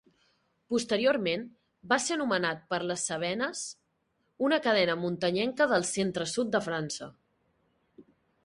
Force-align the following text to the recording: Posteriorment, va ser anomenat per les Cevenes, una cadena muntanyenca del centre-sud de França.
Posteriorment, 0.73 1.43
va 1.91 1.99
ser 2.05 2.15
anomenat 2.15 2.63
per 2.73 2.79
les 2.93 3.03
Cevenes, 3.11 3.61
una 4.49 4.61
cadena 4.69 4.97
muntanyenca 5.05 5.69
del 5.75 5.89
centre-sud 5.91 6.51
de 6.57 6.63
França. 6.71 7.11